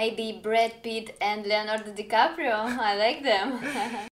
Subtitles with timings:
[0.00, 2.54] Maybe Brad Pitt and Leonardo DiCaprio.
[2.90, 3.58] I like them.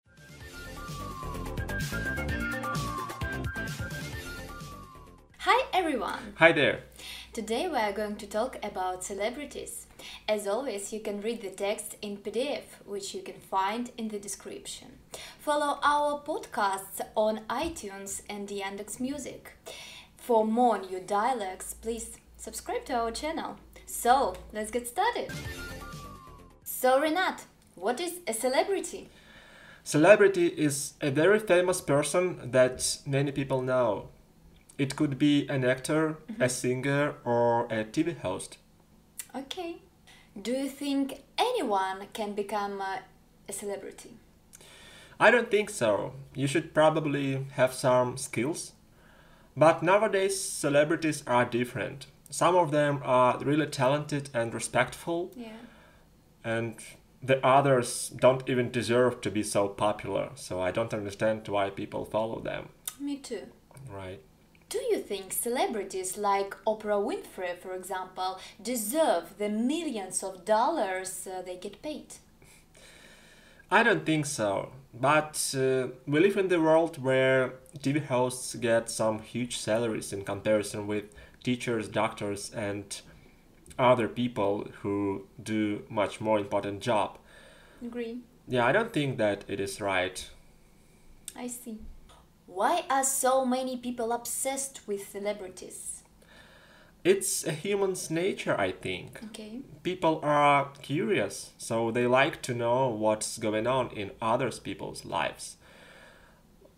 [5.39, 6.35] Hi everyone!
[6.37, 6.85] Hi there.
[7.33, 9.89] Today we are going to talk about celebrities.
[10.29, 14.21] As always, you can read the text in PDF, which you can find in the
[14.21, 15.01] description.
[15.41, 19.57] Follow our podcasts on iTunes and the Yandex Music.
[20.17, 23.57] For more new dialects, please subscribe to our channel.
[23.93, 25.31] So, let's get started.
[26.83, 27.45] So, Renat,
[27.77, 29.09] what is a celebrity?
[29.85, 34.09] Celebrity is a very famous person that many people know.
[34.79, 38.59] It could be an actor, a singer, or a TV host.
[39.33, 39.77] Okay.
[40.35, 42.97] Do you think anyone can become uh,
[43.49, 44.17] a celebrity?
[45.21, 46.15] I don't think so.
[46.35, 48.73] You should probably have some skills.
[49.57, 52.07] But nowadays, celebrities are different.
[52.29, 55.53] Some of them are really talented and respectful, Yeah.
[56.45, 56.75] And
[57.23, 60.31] the others don't even deserve to be so popular.
[60.35, 62.69] So I don't understand why people follow them.
[63.01, 63.47] Me too.
[63.89, 64.21] Right.
[64.69, 71.43] Do you think celebrities like Oprah Winfrey, for example, deserve the millions of dollars uh,
[71.43, 72.15] they get paid?
[73.71, 74.73] I don't think so.
[74.95, 80.25] But uh, we live in the world where TV hosts get some huge salaries in
[80.25, 81.05] comparison with
[81.43, 83.01] teachers, doctors, and
[83.79, 87.19] other people who do much more important job.
[87.85, 88.19] Agree.
[88.49, 90.29] Yeah, I don't think that it is right.
[91.37, 91.79] I see.
[92.47, 96.03] Why are so many people obsessed with celebrities?
[97.05, 99.21] It's a human's nature, I think.
[99.25, 99.61] Okay.
[99.83, 105.57] People are curious, so they like to know what's going on in others people's lives.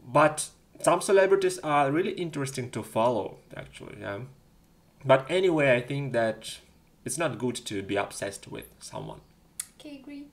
[0.06, 0.48] But
[0.80, 3.96] some celebrities are really interesting to follow, actually.
[4.00, 4.20] Yeah.
[5.04, 6.58] But anyway, I think that
[7.04, 9.20] it's not good to be obsessed with someone.
[9.78, 10.26] Okay, agree.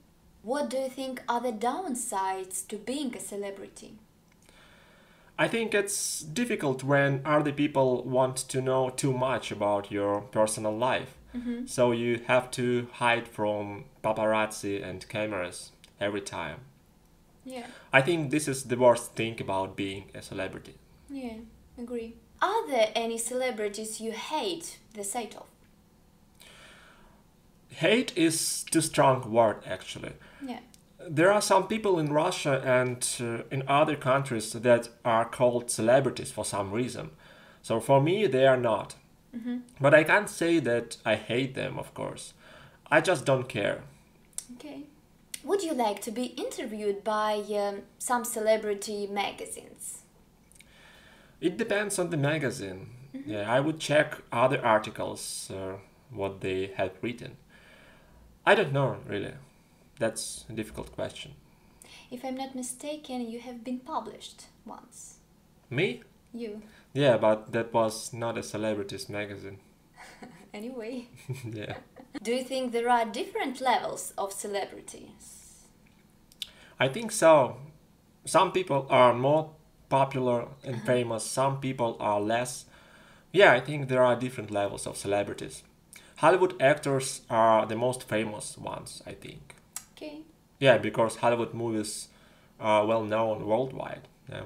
[0.44, 3.94] What do you think are the downsides to being a celebrity?
[5.38, 10.76] I think it's difficult when other people want to know too much about your personal
[10.76, 11.18] life.
[11.36, 11.66] Mm-hmm.
[11.66, 16.60] So you have to hide from paparazzi and cameras every time.
[17.44, 17.68] Yeah.
[17.92, 20.76] I think this is the worst thing about being a celebrity.
[21.10, 21.38] Yeah,
[21.78, 22.16] agree.
[22.42, 25.46] Are there any celebrities you hate the sight of?
[27.72, 30.14] Hate is too strong word actually.
[30.46, 30.60] Yeah.
[31.10, 36.32] There are some people in Russia and uh, in other countries that are called celebrities
[36.32, 37.10] for some reason.
[37.64, 38.96] So for me, they are not.
[39.80, 42.34] But I can't say that I hate them, of course.
[42.92, 43.84] I just don't care.
[44.56, 44.84] Okay.
[45.44, 50.04] Would you like to be interviewed by um, some celebrity magazines?
[51.40, 52.90] It depends on the magazine.
[53.26, 55.78] Yeah, I would check other articles, uh,
[56.12, 57.38] what they have written.
[58.46, 59.34] I don't know, really.
[60.00, 61.34] That's a difficult question.
[62.10, 65.18] If I'm not mistaken, you have been published once.
[65.70, 66.02] Me?
[66.34, 66.62] You.
[66.94, 69.60] Yeah, but that was not a celebrities magazine.
[70.54, 71.08] Anyway.
[71.46, 71.78] yeah.
[72.24, 75.68] Do you think there are different levels of celebrities?
[76.78, 77.56] I think so.
[78.26, 79.52] Some people are more
[79.88, 80.86] popular and uh-huh.
[80.86, 82.66] famous, some people are less.
[83.32, 85.64] Yeah, I think there are different levels of celebrities.
[86.22, 89.56] Hollywood actors are the most famous ones, I think.
[89.98, 90.20] Okay.
[90.60, 92.10] Yeah, because Hollywood movies
[92.60, 94.08] are well known worldwide.
[94.30, 94.44] Yeah.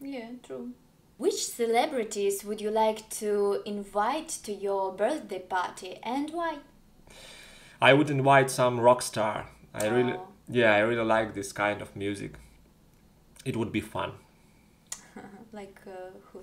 [0.00, 0.70] Yeah, true.
[1.18, 6.60] Which celebrities would you like to invite to your birthday party and why?
[7.82, 9.48] I would invite some rock star.
[9.74, 10.28] I really, Oh.
[10.48, 12.32] yeah, I really like this kind of music.
[13.44, 14.12] It would be fun.
[15.52, 16.40] Like uh, who?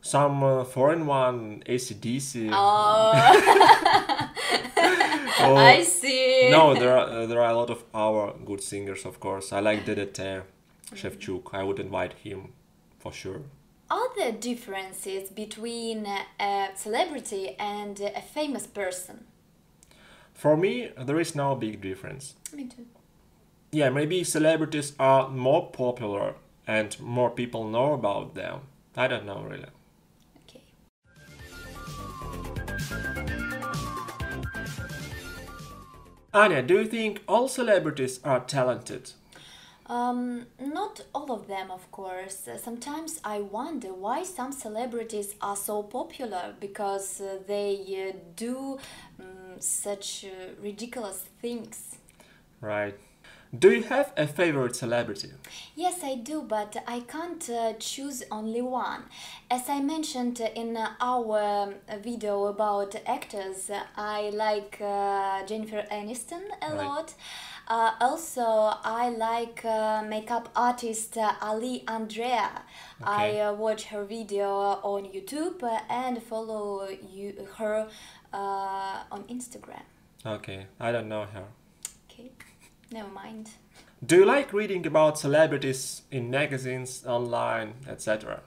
[0.00, 2.50] Some uh, foreign one, ACDC.
[2.52, 3.12] Oh,
[5.40, 6.48] or- I see.
[6.50, 9.52] no, there are uh, there are a lot of our good singers, of course.
[9.52, 10.42] I like DDT,
[10.94, 11.50] Shevchuk.
[11.52, 12.52] I would invite him
[12.98, 13.42] for sure.
[13.90, 16.06] Are there differences between
[16.38, 19.24] a celebrity and a famous person?
[20.34, 22.34] For me, there is no big difference.
[22.54, 22.86] Me too.
[23.72, 26.34] Yeah, maybe celebrities are more popular
[26.66, 28.60] and more people know about them.
[28.96, 29.70] I don't know really.
[36.38, 39.10] Anya, do you think all celebrities are talented?
[39.86, 42.48] Um, not all of them, of course.
[42.62, 47.72] Sometimes I wonder why some celebrities are so popular because uh, they
[48.14, 48.78] uh, do
[49.18, 51.96] um, such uh, ridiculous things.
[52.60, 52.94] Right.
[53.56, 55.30] Do you have a favorite celebrity?
[55.74, 59.04] Yes, I do, but I can't uh, choose only one.
[59.50, 66.74] As I mentioned in our um, video about actors, I like uh, Jennifer Aniston a
[66.74, 66.86] Right.
[66.86, 67.14] lot.
[67.66, 72.50] Uh, also, I like uh, makeup artist uh, Ali Andreea.
[73.02, 73.40] I Okay.
[73.40, 74.50] uh, watch her video
[74.82, 77.88] on YouTube and follow you, her
[78.32, 79.84] uh, on Instagram.
[80.26, 81.44] Okay, I don't know her.
[82.10, 82.30] Okay,
[82.90, 83.50] never mind.
[84.04, 88.40] Do you like reading about celebrities in magazines, online, etc.?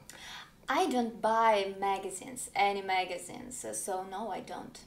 [0.69, 4.79] I don't buy magazines, any magazines, so no, I don't.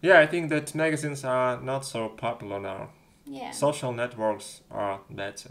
[0.00, 2.90] Yeah, I think that magazines are not so popular now.
[3.26, 3.50] Yeah.
[3.50, 5.50] Social networks are better.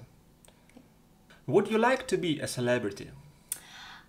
[1.46, 3.10] Would you like to be a celebrity?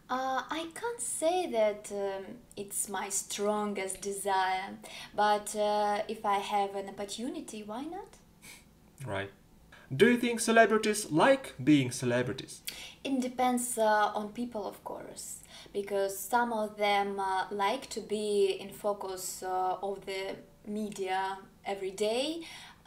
[0.09, 2.25] Uh, I can't say that um,
[2.57, 4.77] it's my strongest desire,
[5.15, 8.09] but uh, if I have an opportunity, why not?
[9.07, 9.31] Right.
[9.95, 12.63] Do you think celebrities like being celebrities?
[13.03, 15.41] It depends uh, on people, of course,
[15.73, 21.91] because some of them uh, like to be in focus uh, of the media every
[21.91, 22.43] day.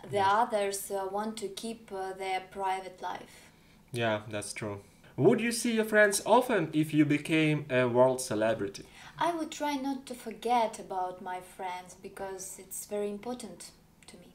[0.10, 3.50] The others uh, want to keep uh, their private life.
[3.92, 4.82] Yeah, that's true.
[5.16, 8.84] Would you see your friends often if you became a world celebrity?
[9.18, 13.72] I would try not to forget about my friends because it's very important
[14.08, 14.34] to me.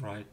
[0.00, 0.26] Right.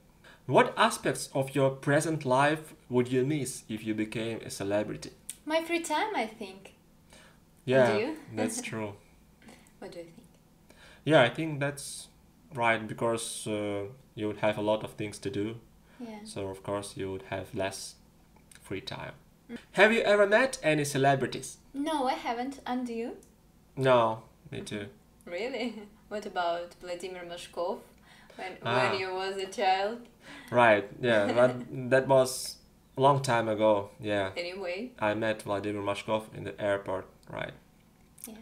[0.49, 5.11] What aspects of your present life would you miss if you became a celebrity?
[5.45, 6.73] My free time, I think.
[7.65, 8.17] Yeah, you?
[8.35, 8.93] that's true.
[9.79, 10.27] What do you think?
[11.05, 12.07] Yeah, I think that's
[12.55, 13.83] right because uh,
[14.15, 15.57] you would have a lot of things to do,
[15.99, 16.23] Yeah.
[16.23, 17.95] so of course you would have less
[18.63, 19.13] free time.
[19.73, 21.57] Have you ever met any celebrities?
[21.75, 22.59] No, I haven't.
[22.65, 23.11] And do you?
[23.77, 24.87] No, me too.
[25.25, 25.83] Really?
[26.07, 27.81] What about Vladimir Mashkov
[28.39, 28.75] when, Ah.
[28.91, 30.07] when you was a child?
[30.51, 31.51] Right, yeah, but
[31.91, 32.57] that was
[32.97, 33.91] a long time ago.
[33.99, 37.53] Yeah, Anyway, I met Vladimir Mashkov in the airport, right.
[38.27, 38.35] Yeah.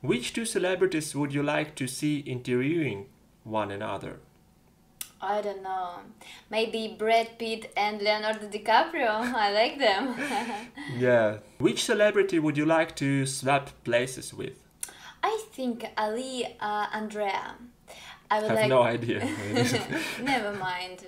[0.00, 3.06] Which two celebrities would you like to see interviewing
[3.44, 4.20] one another?
[5.22, 5.88] I don't know.
[6.50, 9.10] Maybe Brad Pitt and Leonardo DiCaprio.
[9.46, 10.14] I like them.
[10.98, 11.38] Yeah.
[11.58, 14.54] Which celebrity would you like to swap places with?
[15.22, 17.56] I think Ali uh, Andreea.
[18.30, 18.68] I would have like.
[18.68, 19.20] no idea.
[20.22, 21.06] Never mind.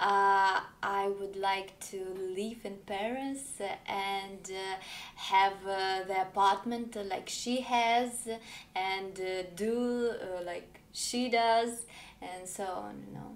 [0.00, 1.98] Uh, I would like to
[2.36, 4.76] live in Paris and uh,
[5.16, 8.28] have uh, the apartment uh, like she has
[8.76, 11.86] and uh, do uh, like she does
[12.22, 13.32] and so on, you know.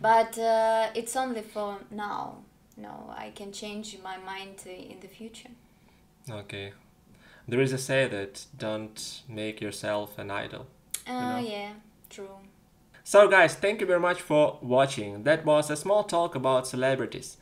[0.00, 2.38] But uh, it's only for now.
[2.76, 5.50] No, I can change my mind in the future.
[6.30, 6.72] okay.
[7.46, 10.66] There is a say that don't make yourself an idol.
[11.06, 11.38] Uh, know.
[11.38, 11.72] Yeah,
[12.08, 12.38] true.
[13.04, 15.24] So, guys, thank you very much for watching.
[15.24, 17.36] That was a small talk about celebrities.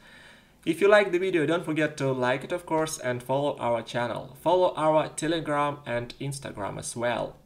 [0.64, 3.82] If you like the video, don't forget to like it, of course, and follow our
[3.82, 4.36] channel.
[4.42, 7.36] Follow our Telegram and Instagram as well.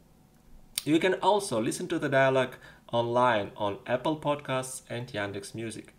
[0.83, 2.55] You can also listen to the dialogue
[2.91, 5.95] online on Apple Podcasts and Yandex Music.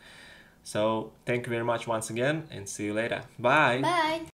[0.62, 3.22] So, thank you very much once again, and see you later.
[3.38, 3.80] Bye.
[3.82, 4.33] Bye.